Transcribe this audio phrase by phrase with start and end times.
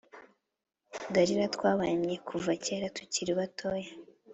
[1.13, 3.91] Derira twabanye kuva kera tukiri batiya